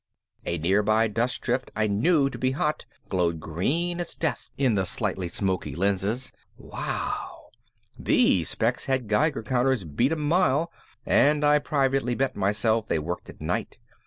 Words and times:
A 0.47 0.57
nearby 0.57 1.07
dust 1.07 1.43
drift 1.43 1.69
I 1.75 1.85
knew 1.85 2.27
to 2.31 2.39
be 2.39 2.49
hot 2.57 2.85
glowed 3.07 3.39
green 3.39 3.99
as 3.99 4.15
death 4.15 4.49
in 4.57 4.73
the 4.73 4.83
slightly 4.83 5.27
smoky 5.27 5.75
lenses. 5.75 6.31
Wow! 6.57 7.51
Those 7.99 8.49
specs 8.49 8.85
had 8.85 9.07
Geiger 9.07 9.43
counters 9.43 9.83
beat 9.83 10.11
a 10.11 10.15
mile 10.15 10.71
and 11.05 11.45
I 11.45 11.59
privately 11.59 12.15
bet 12.15 12.35
myself 12.35 12.87
they 12.87 12.97
worked 12.97 13.29
at 13.29 13.41
night. 13.41 13.77